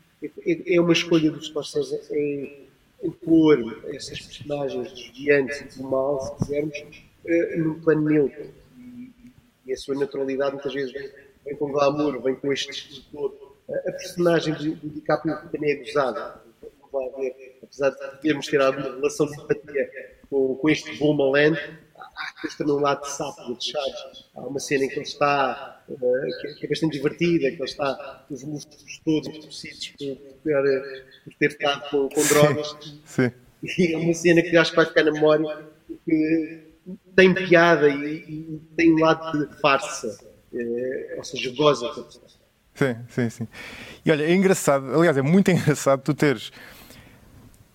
[0.52, 2.68] é, é uma escolha dos Scorsese em,
[3.04, 8.54] em pôr essas personagens desviantes e do mal, se quisermos, uh, num plano neutro.
[9.66, 11.10] E, a sua naturalidade muitas vezes vem,
[11.46, 13.08] vem com glamour, vem com este.
[13.70, 16.42] A personagem do, do DiCaprio também é gozada.
[16.92, 21.56] Haver, apesar de termos ter alguma relação de empatia com, com este Boomerland,
[22.36, 24.30] depois também um lado de sapo, de chaves.
[24.36, 28.25] Há uma cena em que ele está, uh, que, é bastante divertida, que ele está
[28.28, 30.63] com os músculos todos torcidos por, por,
[31.23, 32.75] por, ter ficado com, com drogas.
[33.06, 33.32] Sim.
[33.63, 36.63] E é uma cena que acho que vai ficar na memória, porque
[37.15, 40.17] tem piada e, e tem um lado de farsa,
[40.54, 41.91] uh, ou seja, goza.
[42.73, 43.47] Sim, sim, sim.
[44.06, 46.52] E olha, é engraçado, aliás, é muito engraçado tu teres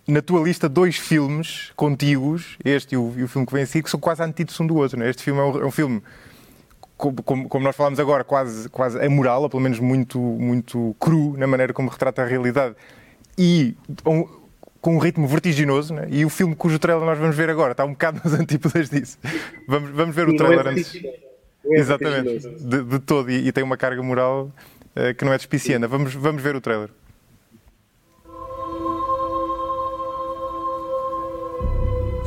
[0.06, 3.66] na tua lista dois filmes contíguos, este e o, e o filme que vem a
[3.66, 4.98] seguir, que são quase antídotos um do outro.
[4.98, 5.08] Né?
[5.08, 6.02] Este filme é um, é um filme,
[7.12, 11.46] como, como, nós falámos agora, quase, quase amoral, ou pelo menos muito, muito cru na
[11.46, 12.74] maneira como retrata a realidade,
[13.36, 14.26] e um,
[14.80, 15.94] com um ritmo vertiginoso.
[15.94, 16.06] Né?
[16.10, 19.18] E o filme cujo trailer nós vamos ver agora está um bocado nas antípodas disso.
[19.66, 20.92] Vamos, vamos ver o trailer antes.
[21.66, 24.52] Exatamente, de, de todo, e, e, tem uma carga moral
[24.94, 25.88] uh, que não é despicienda.
[25.88, 26.90] Vamos, vamos ver o trailer.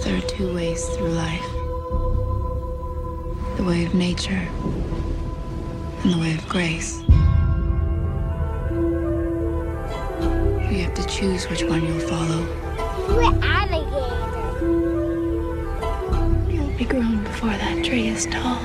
[0.03, 1.56] There are two ways through life
[3.67, 4.47] way of nature
[6.03, 7.01] and the way of grace.
[10.71, 12.47] You have to choose which one you'll follow.
[13.09, 14.61] We're alligators.
[16.49, 18.61] You'll be grown before that tree is tall.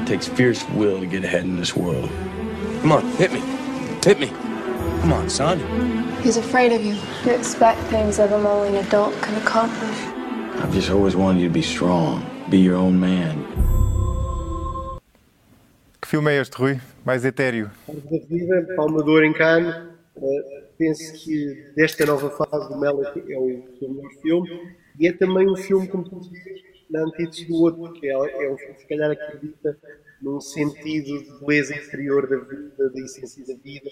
[0.00, 2.10] It takes fierce will to get ahead in this world.
[2.82, 3.40] Come on, hit me.
[4.04, 4.28] Hit me.
[5.00, 5.60] Come on, son.
[6.22, 6.96] He's afraid of you.
[7.24, 9.98] You expect things of him only an adult can accomplish.
[10.60, 13.44] I've just always wanted you to be strong, be your own man.
[16.00, 16.80] Que filme é este, Rui?
[17.04, 17.70] Mais etéreo.
[17.86, 20.22] da Vida, Palmador em Cannes, Uh,
[20.76, 25.50] penso que desta nova fase do Melick é o seu melhor filme e é também
[25.50, 26.62] um filme, como tu dizes,
[26.92, 29.78] na antítese do outro, que é, é um filme que se calhar acredita
[30.20, 33.90] num sentido de beleza interior da vida, da essência da vida.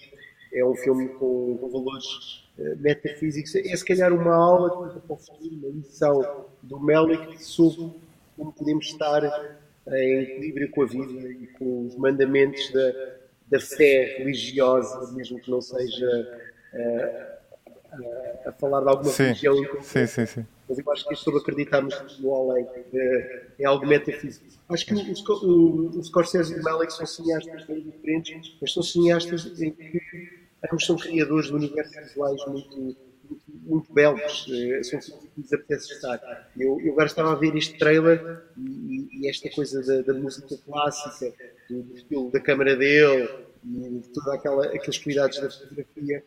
[0.52, 3.54] É um filme com, com valores uh, metafísicos.
[3.54, 7.90] É se calhar uma aula para o futuro, uma lição do Melick sobre
[8.36, 9.22] como podemos estar
[9.88, 12.92] em equilíbrio com a vida e com os mandamentos da,
[13.48, 16.40] da fé religiosa, mesmo que não seja
[16.74, 17.29] uh,
[18.46, 19.24] a falar de alguma sim.
[19.24, 19.54] religião.
[19.82, 20.46] Sim, sim, sim.
[20.68, 24.46] Mas eu acho que isto sobre acreditarmos no além uh, é algo metafísico.
[24.68, 24.98] Acho que o,
[25.32, 30.00] o, o Scorsese e o Malick são cineastas bem diferentes, mas são cineastas em que
[30.70, 32.96] ambos são criadores de universos visuais muito
[33.62, 36.50] muito belos, uh, são sítios que nos apetece estar.
[36.58, 40.56] Eu, eu agora estava a ver este trailer e, e esta coisa da, da, música
[40.66, 41.32] clássica,
[41.68, 43.28] do, do estilo da câmara dele
[43.64, 46.24] e de todos aqueles cuidados da fotografia,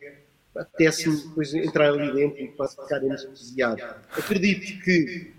[0.56, 3.96] apetece-me depois entrar ali dentro e quase ficar entusiasmado.
[4.16, 5.32] Acredito que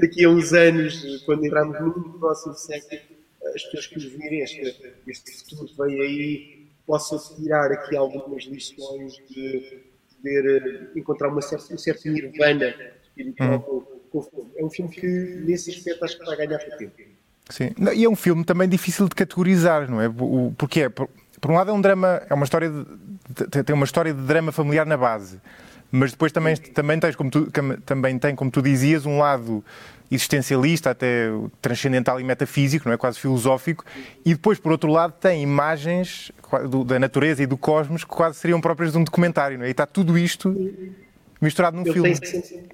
[0.00, 3.00] daqui a uns anos, quando entrarmos no próximo século,
[3.54, 8.44] as pessoas que nos virem este, este futuro que vem aí possam tirar aqui algumas
[8.44, 9.82] lições de
[10.16, 14.50] poder eh, encontrar uma certa, um certo nirvana espiritual filme.
[14.56, 16.94] É um filme que, nesse aspecto, acho que vai ganhar para tempo.
[17.50, 20.08] Sim, e é um filme também difícil de categorizar, não é?
[20.56, 21.08] Porque é, por,
[21.40, 22.84] por um lado é um drama, é uma história de,
[23.46, 25.40] tem uma história de drama familiar na base,
[25.90, 27.50] mas depois também, também, tens, como tu,
[27.84, 29.64] também tem, como tu dizias, um lado
[30.10, 31.28] existencialista, até
[31.60, 32.96] transcendental e metafísico, não é?
[32.96, 33.84] quase filosófico,
[34.24, 36.32] e depois, por outro lado, tem imagens
[36.86, 39.68] da natureza e do cosmos que quase seriam próprias de um documentário, não é?
[39.68, 40.54] e está tudo isto
[41.40, 42.18] misturado num ele filme.
[42.18, 42.68] Tem,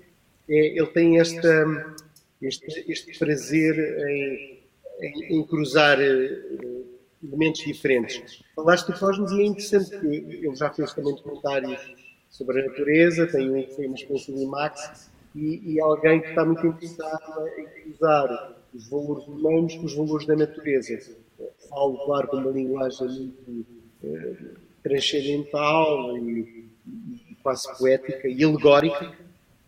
[0.48, 1.94] é, ele tem esta,
[2.40, 3.76] este, este prazer
[4.08, 4.62] em,
[5.00, 6.93] em, em cruzar uh,
[7.26, 8.42] elementos diferentes.
[8.54, 11.94] Falaste do cosmos e é interessante que ele já fez também documentários
[12.28, 16.28] sobre a natureza, tem um que foi uma experiência de IMAX, e, e alguém que
[16.28, 21.16] está muito interessado em usar os valores humanos com os valores da natureza.
[21.68, 23.66] Falo, claro, com uma linguagem muito
[24.02, 24.34] eh,
[24.82, 29.12] transcendental e, e, quase poética e alegórica.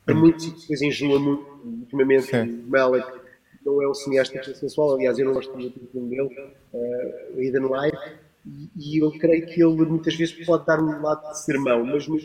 [0.04, 2.64] Para muitos depois enjoa muito, ultimamente, Sim.
[2.64, 3.25] o Malik
[3.66, 7.62] não é um cineasta sensual, aliás, eu não gosto muito do filme dele, uh, Hidden
[7.62, 7.98] Life,
[8.46, 12.06] e, e eu creio que ele muitas vezes pode dar-me um lado de sermão, mas
[12.06, 12.24] no de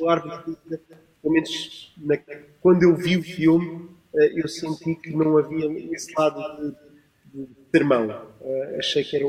[1.22, 2.18] pelo menos na,
[2.62, 6.76] quando eu vi o filme, eh, eu senti que não havia esse lado
[7.34, 8.08] de, de termão.
[8.42, 9.26] Uh, achei que era,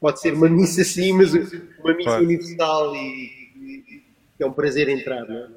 [0.00, 2.24] pode ser uma missa sim, mas uma missa claro.
[2.24, 4.02] universal e, e,
[4.38, 5.48] e, é um prazer entrar, não é?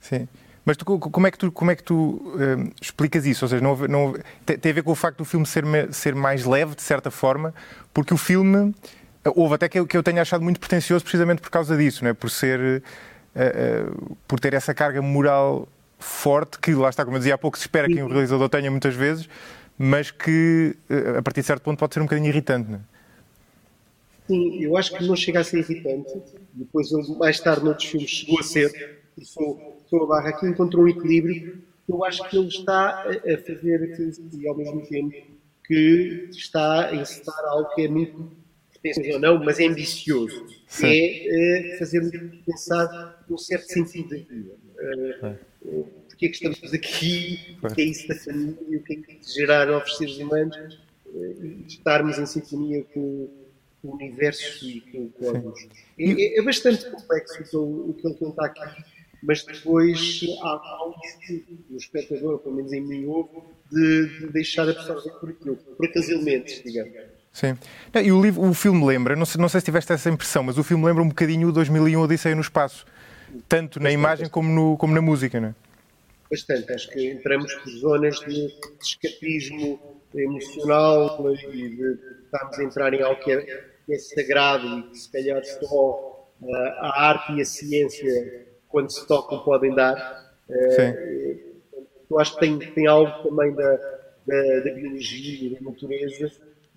[0.00, 0.28] Sim.
[0.66, 3.44] Mas tu, como é que tu, como é que tu uh, explicas isso?
[3.44, 6.12] Ou seja, não, não, tem, tem, a ver com o facto do filme ser, ser
[6.12, 7.54] mais leve, de certa forma,
[7.94, 8.74] porque o filme.
[9.34, 12.10] Houve até que eu, que eu tenha achado muito pretencioso precisamente por causa disso, não
[12.10, 12.14] é?
[12.14, 12.80] por ser
[13.34, 17.58] uh, por ter essa carga moral forte, que lá está, como eu dizia há pouco,
[17.58, 19.28] se espera que um realizador tenha muitas vezes,
[19.76, 22.70] mas que uh, a partir de certo ponto pode ser um bocadinho irritante.
[22.70, 22.80] Não é?
[24.28, 26.22] Sim, eu acho que não chega a ser irritante.
[26.52, 29.02] Depois, mais tarde, noutros filmes, chegou a ser.
[29.22, 31.62] Sou, sou a barra aqui, encontrou um equilíbrio.
[31.88, 35.14] Eu acho que ele está a fazer, e ao mesmo tempo,
[35.64, 38.30] que está a encetar algo que é muito
[38.72, 40.46] pretensioso ou não, mas é ambicioso.
[40.66, 40.86] Sim.
[40.86, 42.12] É, é fazer-nos
[42.44, 44.54] pensar num certo sentido da vida.
[45.64, 47.58] Uh, porque é que estamos aqui?
[47.62, 48.78] O que é isso da família?
[48.78, 50.56] O que é que gerar novos seres humanos?
[51.06, 53.28] Uh, e estarmos em sintonia com,
[53.82, 55.68] com o universo e com o cosmos.
[55.98, 58.84] É, é, bastante complexo o, o que ele conta aqui,
[59.22, 60.94] mas depois há, há um
[61.70, 63.30] o espectador, pelo menos em mim, houve,
[63.70, 66.92] de, de deixar absorver por aquilo, por aqueles elementos, digamos.
[67.32, 67.58] Sim.
[67.92, 70.42] Não, e o, livro, o filme lembra, não sei, não sei se tiveste essa impressão,
[70.42, 72.86] mas o filme lembra um bocadinho o 2001 Odisseia no Espaço,
[73.48, 75.54] tanto na imagem como, no, como na música, não é?
[76.30, 78.48] Bastante, acho que entramos por zonas de
[78.80, 79.78] escapismo
[80.14, 83.42] emocional e de estarmos a entrar em algo que é,
[83.84, 88.90] que é sagrado e que se calhar só uh, a arte e a ciência, quando
[88.90, 90.34] se tocam, podem dar.
[90.48, 91.46] Uh, Sim.
[92.10, 93.70] Eu acho que tem, tem algo também da,
[94.26, 96.30] da, da biologia e da natureza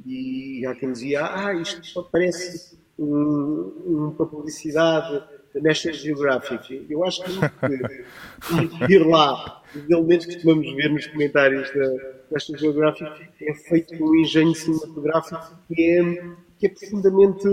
[0.05, 5.23] e há quem dizia, ah, isto só parece um, uma publicidade
[5.53, 6.85] da National Geographic.
[6.89, 13.29] Eu acho que ir lá, os elementos que costumamos ver nos comentários da National Geographic
[13.41, 17.47] é feito com um engenho cinematográfico que é, que é profundamente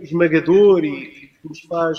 [0.00, 1.98] esmagador e que nos faz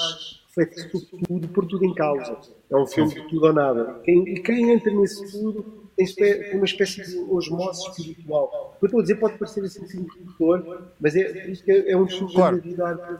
[0.55, 2.37] refletir sobre tudo, por tudo em causa.
[2.69, 3.99] É um filme de tudo ou nada.
[4.03, 8.75] Quem, quem entra nesse tudo tem uma espécie de osmose espiritual.
[8.75, 11.21] O que eu estou a dizer pode parecer assim um redutor, mas é,
[11.67, 12.57] é, é um dos claro.
[12.57, 13.19] da vida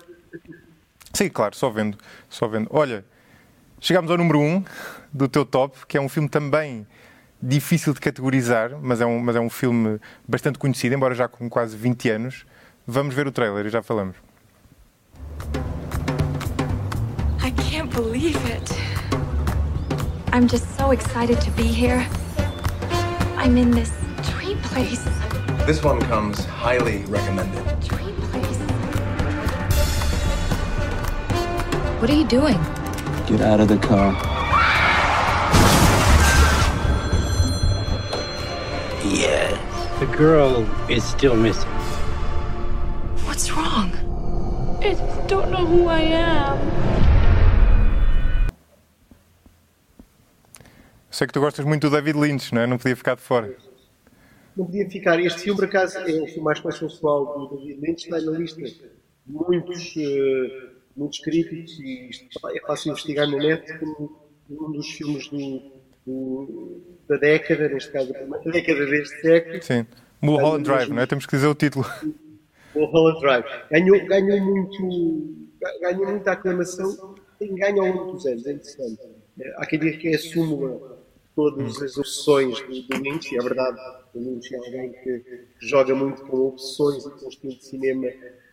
[1.14, 1.98] Sim, claro, só vendo.
[2.30, 2.68] Só vendo.
[2.72, 3.06] Olha,
[3.80, 4.64] chegámos ao número 1 um
[5.12, 6.88] do teu top, que é um filme também
[7.42, 11.50] difícil de categorizar, mas é um, mas é um filme bastante conhecido, embora já com
[11.50, 12.46] quase 20 anos.
[12.86, 14.16] Vamos ver o trailer e já falamos.
[18.22, 18.72] Believe it.
[20.32, 22.08] I'm just so excited to be here.
[23.36, 23.92] I'm in this
[24.30, 25.04] dream place.
[25.66, 27.64] This one comes highly recommended.
[27.80, 28.58] Dream place.
[32.00, 32.60] What are you doing?
[33.26, 34.12] Get out of the car.
[39.04, 39.50] Yeah.
[40.00, 41.70] The girl is still missing.
[43.26, 43.90] What's wrong?
[44.80, 47.01] I just don't know who I am.
[51.22, 52.66] Sei que tu gostas muito do David Lynch, não é?
[52.66, 53.56] Não podia ficar de fora.
[54.58, 55.20] Não podia ficar.
[55.20, 58.60] Este filme, por acaso, é o filme mais consensual do David Lynch, está na lista
[58.60, 58.82] de
[59.28, 65.28] muitos, uh, muitos críticos e isto é fácil investigar na net como um dos filmes
[65.28, 65.62] do,
[66.08, 69.62] do, da década, neste caso, da década deste século.
[69.62, 69.86] Sim.
[70.24, 71.06] Mulholland Drive, não é?
[71.06, 71.86] Temos que dizer o título.
[72.74, 73.46] Mulholland Drive.
[73.70, 75.48] Ganhou, ganhou, muito,
[75.82, 79.00] ganhou muita aclamação, tem ganho ao longo dos anos, é interessante.
[79.58, 81.00] Há quem diga que é a súmula
[81.36, 83.78] todas as opções do, do Lynch, é verdade,
[84.14, 88.08] o Lynch é alguém que, joga muito com opções e com um estilo de cinema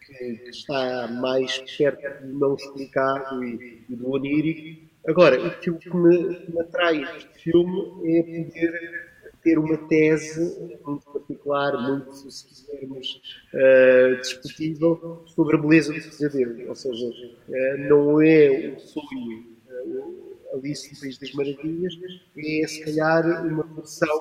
[0.07, 4.89] que, que, está mais perto do não explicado e, e do onírico.
[5.07, 9.09] Agora, o que, que me, me atrai neste filme é poder
[9.43, 13.21] ter uma tese muito particular, muito, se quisermos,
[13.55, 16.69] uh, discutível, sobre a beleza do pesadelo.
[16.69, 19.47] Ou seja, uh, não é o sonho.
[19.67, 20.18] Uh,
[20.53, 21.95] Alice no País das Maravilhas,
[22.37, 24.19] é se calhar uma versão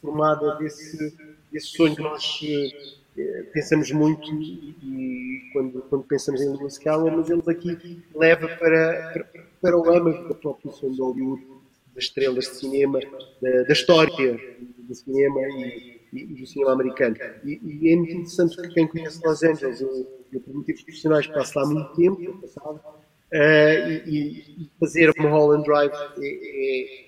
[0.00, 1.16] formada desse,
[1.52, 2.40] desse sonho que nós
[3.16, 9.12] eh, pensamos muito e, quando, quando pensamos em Lewis Carroll, mas ele aqui leva para,
[9.12, 11.46] para, para o âmago da própria sonho de Hollywood,
[11.94, 13.00] das estrelas de cinema,
[13.42, 14.40] da, da história
[14.78, 17.16] do cinema e, e, do cinema americano.
[17.44, 21.26] E, e, é muito interessante porque quem conhece Los Angeles, eu, eu por motivos profissionais
[21.26, 23.00] passo lá muito tempo, passava,
[23.32, 27.04] Uh, e, e, fazer uma Holland Drive é,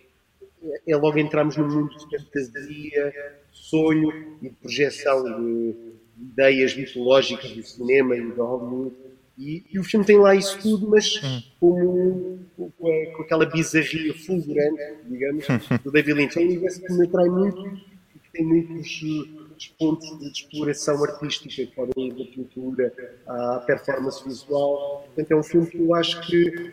[0.63, 3.13] é, é, logo entrarmos num mundo de fantasia,
[3.51, 5.75] sonho e de projeção de,
[6.21, 8.95] ideias mitológicas do cinema e da Hollywood.
[9.37, 11.43] E, e, o filme tem lá isso tudo, mas hum.
[11.59, 15.45] com, com, com, aquela bizarria fulgurante, digamos,
[15.83, 16.39] do David Lynch.
[16.39, 17.67] É um universo que me atrai muito
[18.15, 19.01] e que tem muitos
[19.69, 22.93] pontos de exploração artística, que podem ir da pintura
[23.27, 25.05] à performance visual.
[25.07, 26.73] Portanto, é um filme que eu acho que,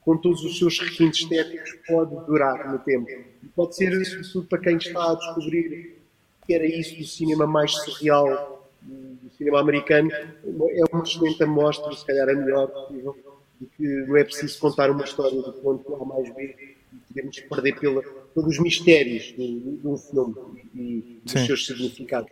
[0.00, 3.10] com todos os seus requintes estéticos, pode durar no tempo.
[3.42, 5.98] E pode ser, sobretudo, para quem está a descobrir
[6.46, 12.04] que era isso do cinema mais surreal, do cinema americano, é uma excelente amostra, se
[12.04, 13.16] calhar a melhor possível,
[13.60, 17.40] de que não é preciso contar uma história do ponto A mais B e podemos
[17.40, 18.02] perder pela,
[18.34, 21.46] pelos mistérios de, um fenómeno e dos Sim.
[21.46, 22.30] seus significados.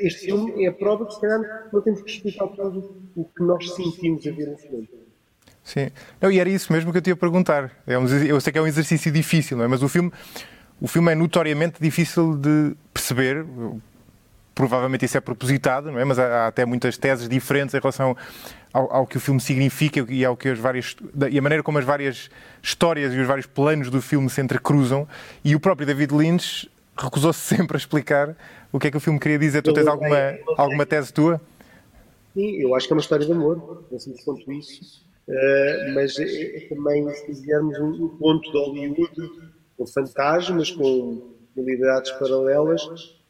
[0.00, 3.42] Este filme é a prova que, se calhar, não temos que explicar todo o que
[3.42, 4.88] nós sentimos a ver um filme.
[5.62, 5.90] Sim,
[6.20, 7.82] não, e era isso mesmo que eu te ia perguntar.
[7.86, 9.68] É um, eu sei que é um exercício difícil, não é?
[9.68, 10.10] mas o filme,
[10.80, 13.44] o filme é notoriamente difícil de perceber.
[14.54, 16.04] Provavelmente isso é propositado, não é?
[16.04, 18.14] mas há, há até muitas teses diferentes em relação
[18.72, 20.94] ao, ao, que o filme significa e ao que as várias
[21.30, 22.30] e a maneira como as várias
[22.62, 25.08] histórias e os vários planos do filme se entrecruzam.
[25.42, 28.36] E o próprio David Lynch recusou-se sempre a explicar
[28.70, 29.62] o que é que o filme queria dizer.
[29.62, 31.40] Tu tens alguma, alguma tese tua?
[32.34, 35.02] Sim, eu acho que é uma história de amor, assim quanto isso.
[35.28, 39.30] Uh, mas é, é, também, se quisermos, um, um ponto de Hollywood
[39.76, 42.82] com fantasmas, com realidades paralelas,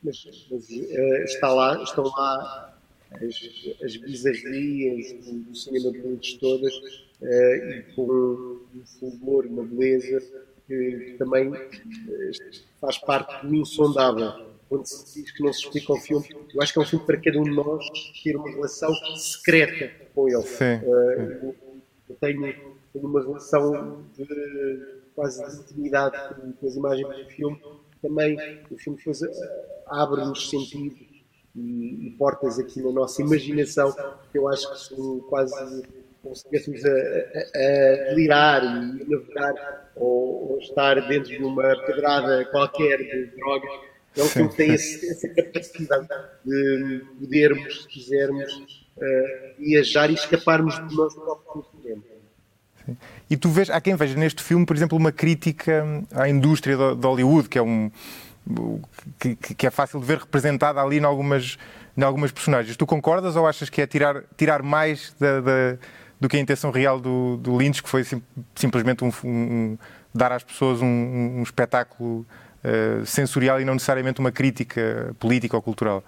[0.03, 2.73] mas, mas uh, está lá, estão lá
[3.15, 8.03] as, as bizarrias do, do cinema de todas uh, e com
[8.75, 10.23] um fulgor, uma beleza
[10.67, 11.57] que, também uh,
[12.81, 14.53] faz parte do insondável.
[14.69, 17.05] Quando se diz que não se explica o filme, eu acho que é um filme
[17.05, 17.87] para cada um de nós
[18.25, 20.37] ter uma relação secreta com ele.
[20.39, 21.57] Uh, eu,
[22.09, 22.41] eu tenho,
[22.93, 27.61] tenho, uma relação de quase de intimidade com, com as imagens do filme.
[28.03, 28.37] Também
[28.71, 28.99] o filme
[29.87, 30.99] abre-nos sentidos
[31.55, 33.95] e, e, portas aqui na nossa imaginação
[34.31, 35.83] que eu acho que são quase
[36.23, 41.77] como se estivéssemos a, a, delirar e a navegar ou, ou, estar dentro de uma
[41.85, 43.71] pedrada qualquer de drogas.
[44.17, 46.09] É um filme que tem esse, essa capacidade
[46.45, 51.65] de podermos, se quisermos, uh, viajar e escaparmos do nosso próprio.
[53.33, 55.83] E tu vês, há quem veja neste filme, por exemplo, uma crítica
[56.15, 57.91] à indústria de Hollywood, que é um,
[59.19, 61.57] que, que, é fácil de ver representada ali em algumas,
[61.97, 62.77] em algumas personagens.
[62.77, 65.79] Tu concordas ou achas que é tirar, tirar mais da, da,
[66.21, 68.23] do que a intenção real do, do Lynch, que foi sim,
[68.55, 69.79] simplesmente um, um,
[70.15, 72.27] dar às pessoas um, um espetáculo
[72.63, 76.05] uh, sensorial e não necessariamente uma crítica política ou cultural.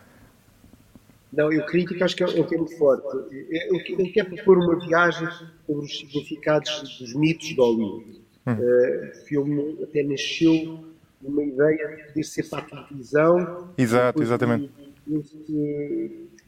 [1.36, 3.06] Não, eu crítico acho que é, é um termo forte.
[3.50, 5.28] Eu, quero propor uma viagem
[5.66, 8.22] sobre os significados dos mitos de Hollywood.
[8.46, 8.52] Hum.
[8.52, 10.84] Uh, o filme até nasceu
[11.22, 13.74] uma ideia de poder ser para a televisão.
[13.76, 14.70] Exato, exatamente.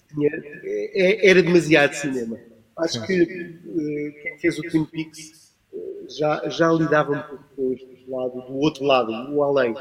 [0.08, 0.30] tinha,
[0.64, 2.38] é, era demasiado cinema.
[2.78, 7.72] Acho que uh, quem fez o Twin Peaks uh, já, já lidava um pouco com
[7.72, 9.74] este lado, do outro lado, o além.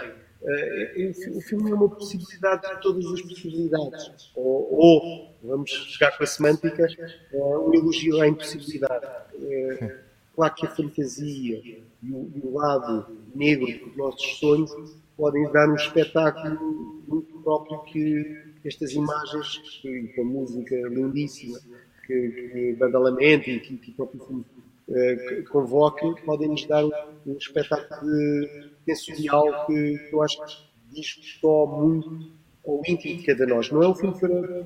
[0.46, 4.32] Uh, o filme é uma possibilidade de todas as possibilidades.
[4.36, 6.88] Ou, ou vamos chegar com a semântica,
[7.34, 9.08] um elogio à impossibilidade.
[9.34, 9.92] Uh,
[10.36, 14.72] claro que a fantasia e o, e o, lado negro dos nossos sonhos
[15.18, 19.82] podem dar um espetáculo muito próprio que estas imagens,
[20.16, 21.58] com a música lindíssima,
[22.06, 24.46] que, que Banda Lamento e que, que o próprio filme
[24.88, 26.92] uh, convoca, podem nos dar um,
[27.26, 30.54] um espetáculo de sensorial que, que eu acho que
[30.92, 32.32] diz só muito
[32.66, 33.72] ao íntimo de cada nós.
[33.72, 34.66] Não é um filme para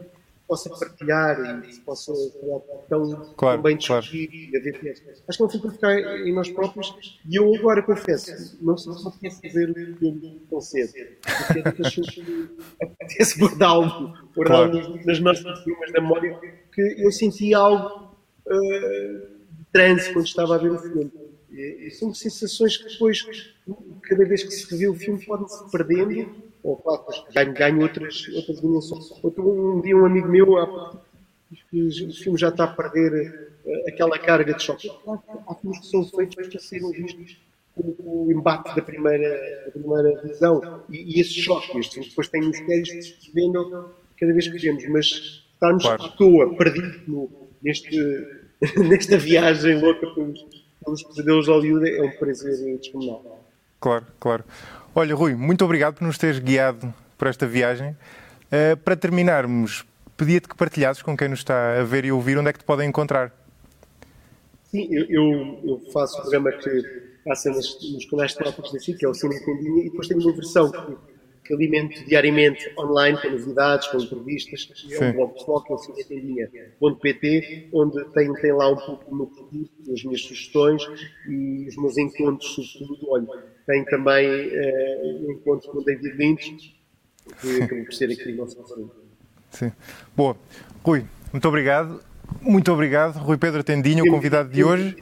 [0.50, 2.12] possa partilhar e se possa
[2.90, 4.52] tão, claro, bem discutir claro.
[4.52, 4.98] e haver
[5.28, 8.76] Acho que é um filme para ficar em nós próprios e eu agora confesso, não
[8.76, 10.92] sei se vou fazer o filme tão cedo,
[11.22, 15.06] porque é que apetece guardá-lo guardá claro.
[15.06, 16.40] nas nossas filmes da memória,
[16.74, 18.18] que eu senti algo
[18.48, 19.39] uh,
[19.72, 21.12] transe quando estava a ver o filme.
[21.52, 23.54] E, são sensações que depois,
[24.04, 26.30] cada vez que se revê o filme, podem-se perdendo,
[26.64, 29.12] ou claro, ganho, ganho outras, outras dimensões.
[29.24, 30.46] Outro, um dia um amigo meu
[31.70, 34.90] que o filme já está a perder uh, aquela carga de choque.
[35.48, 37.38] Há filmes que são feitos para serem vistos
[37.74, 40.84] com o embate da primeira, da primeira visão.
[40.90, 44.86] E, e esse choque, este depois tem mistérios que se vendam cada vez que vemos,
[44.90, 46.04] mas estarmos claro.
[46.04, 47.30] à toa, perdidos
[47.62, 47.98] neste,
[48.78, 50.46] nesta viagem louca pelos
[50.84, 53.46] pelos pesadelos de Hollywood é um prazer descomunal.
[53.80, 54.44] Claro, claro.
[54.96, 57.92] Olha, Rui, muito obrigado por nos teres guiado por esta viagem.
[57.92, 59.86] Uh, para terminarmos,
[60.18, 62.66] pedia-te que partilhasses com quem nos está a ver e ouvir onde é que te
[62.66, 63.34] podem encontrar.
[64.64, 68.98] Sim, eu, eu, eu faço um programa que passa nos, nos canais temáticos da SIC,
[68.98, 70.98] que é o Cine Tendinha, e depois tenho uma versão que
[71.50, 74.70] que alimento diariamente online com novidades, com entrevistas.
[74.92, 79.16] É um blog pessoal que é o cinetendinha.pt, onde tem, tem lá um pouco o
[79.16, 80.84] meu produto, as minhas sugestões
[81.28, 83.10] e os meus encontros, sobretudo.
[83.10, 83.28] Olha,
[83.66, 86.76] tem também uh, um encontro com o David Lynch,
[87.42, 88.56] que acabou por ser aqui nosso.
[89.50, 89.72] Sim.
[90.16, 90.38] Boa.
[90.84, 92.00] Rui, muito obrigado.
[92.42, 94.96] Muito obrigado, Rui Pedro Tendinha, o convidado de hoje.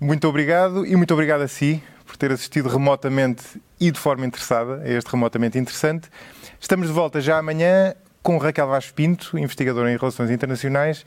[0.00, 1.82] Muito obrigado e muito obrigado a si
[2.12, 3.42] por ter assistido remotamente
[3.80, 6.10] e de forma interessada a este remotamente interessante.
[6.60, 11.06] Estamos de volta já amanhã com Raquel Vaz Pinto, investigadora em Relações Internacionais,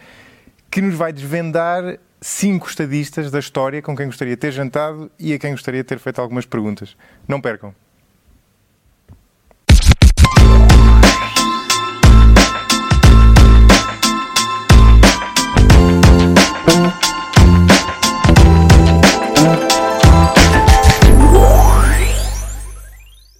[0.69, 5.31] que nos vai desvendar cinco estadistas da história com quem gostaria de ter jantado e
[5.31, 6.97] a quem gostaria de ter feito algumas perguntas.
[7.27, 7.73] Não percam.
[16.67, 17.04] thank